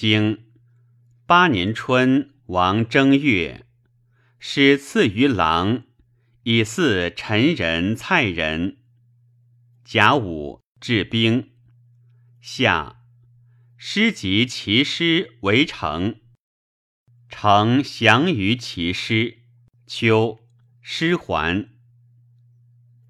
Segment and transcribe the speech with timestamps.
[0.00, 0.44] 经
[1.26, 3.66] 八年春，王正月，
[4.38, 5.82] 始赐于郎，
[6.44, 8.76] 以祀陈人、蔡人。
[9.84, 11.50] 甲午，治兵。
[12.40, 13.00] 夏，
[13.76, 16.20] 师及其师为城，
[17.28, 19.38] 城降于其师。
[19.84, 20.38] 秋，
[20.80, 21.70] 师还。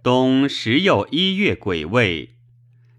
[0.02, 2.38] 冬十又一月癸未，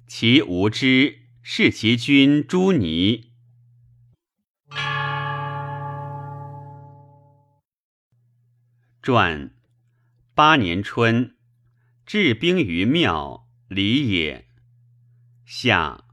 [0.06, 3.29] 其无知，是其君朱尼。
[9.10, 9.56] 传
[10.36, 11.36] 八年春，
[12.06, 14.48] 治兵于庙，礼也。
[15.46, 16.04] 夏，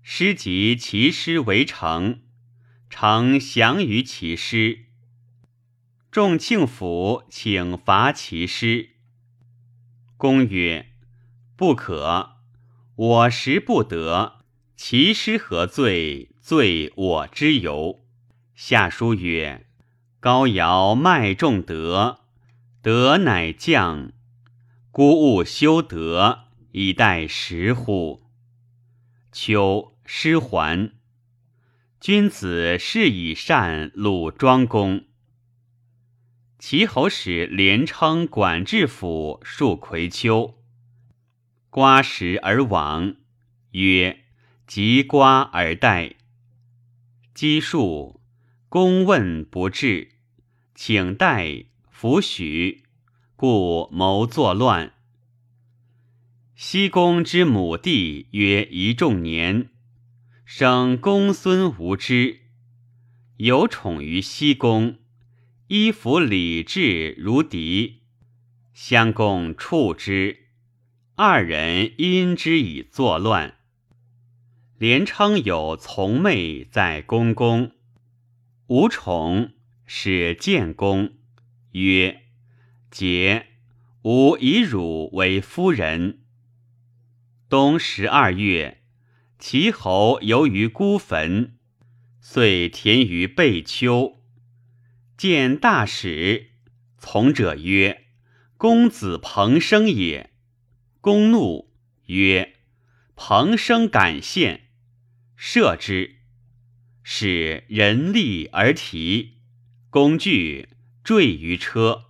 [0.00, 2.22] 师及其师为城，
[2.88, 4.86] 城降于其师。
[6.10, 8.96] 众庆府请伐其师。
[10.16, 10.94] 公曰
[11.56, 12.36] ：“不可，
[12.96, 14.46] 我时不得。
[14.76, 16.30] 其师何罪？
[16.40, 18.06] 罪我之由。”
[18.56, 19.66] 下书曰。
[20.24, 22.20] 高尧麦仲德，
[22.80, 24.10] 德乃降。
[24.90, 28.22] 孤勿修德，以待时乎？
[29.30, 30.92] 秋，师还。
[32.00, 35.04] 君子是以善鲁庄公。
[36.58, 40.54] 齐侯使连称管治府戍葵丘，
[41.68, 43.16] 瓜食而亡，
[43.72, 44.20] 曰
[44.66, 46.14] ：“及瓜而待。”
[47.34, 48.22] 积数，
[48.70, 50.12] 公问不至。
[50.74, 52.82] 请代抚许，
[53.36, 54.92] 故谋作乱。
[56.56, 59.70] 西宫之母弟曰一仲年，
[60.44, 62.40] 生公孙无知，
[63.36, 64.98] 有宠于西宫，
[65.68, 68.02] 依服礼制如敌，
[68.72, 70.48] 相公处之，
[71.14, 73.54] 二人因之以作乱。
[74.76, 77.70] 连称有从妹在公宫，
[78.66, 79.53] 无宠。
[79.86, 81.14] 使建公
[81.72, 82.22] 曰
[82.90, 83.44] ：“桀，
[84.02, 86.20] 吾以汝为夫人。”
[87.48, 88.82] 冬十二月，
[89.38, 91.58] 齐侯游于孤坟，
[92.20, 94.20] 遂田于贝丘。
[95.16, 96.50] 见大使，
[96.98, 98.06] 从者曰
[98.56, 100.30] ：“公子彭生也。”
[101.00, 101.70] 公怒
[102.06, 102.54] 曰
[103.14, 104.68] ：“彭生敢献，
[105.36, 106.16] 射之，
[107.02, 109.33] 使人立而提。”
[109.94, 110.70] 工具
[111.04, 112.06] 坠于车，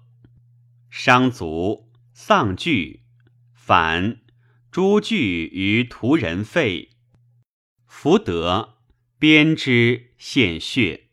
[0.89, 3.03] 伤足，丧具，
[3.53, 4.23] 反
[4.71, 6.93] 诸具于屠人肺，
[7.87, 8.79] 福德。
[9.19, 11.11] 鞭之献血，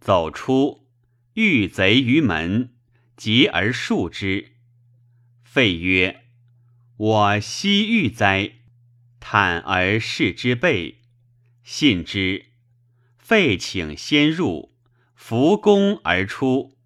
[0.00, 0.88] 走出，
[1.34, 2.74] 遇贼于门，
[3.16, 4.56] 急而数之。
[5.44, 6.24] 废曰
[6.98, 8.62] ：“我昔遇哉？”
[9.20, 11.02] 坦而视之背，
[11.62, 12.46] 信之。
[13.16, 14.67] 废请先入。
[15.20, 16.78] 扶弓而出，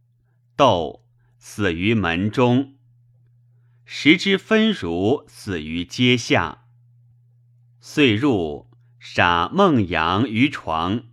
[0.57, 1.07] 斗
[1.39, 2.77] 死于门中。
[3.85, 6.65] 食之分如死于阶下。
[7.79, 11.05] 遂入杀孟阳于床，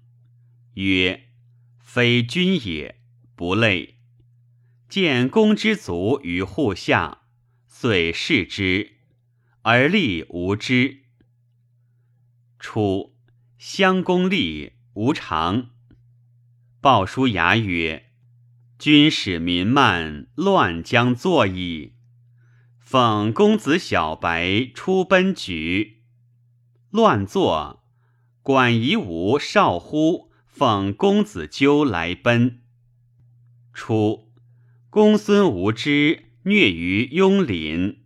[0.75, 1.30] 曰
[1.78, 3.02] ：“非君也，
[3.36, 4.00] 不累。”
[4.88, 7.24] 见公之足于户下，
[7.68, 8.94] 遂视之，
[9.63, 11.03] 而立无知。
[12.57, 13.13] 初，
[13.57, 15.72] 襄公立无常。
[16.81, 18.06] 鲍叔牙曰
[18.79, 21.95] ：“君使民慢，乱将作矣。”
[22.79, 26.03] 奉公子小白出奔举，
[26.89, 27.84] 乱作，
[28.41, 30.31] 管夷吾少乎？
[30.47, 32.62] 奉公子纠来奔。
[33.73, 34.31] 初，
[34.89, 37.98] 公孙无知虐于雍廪，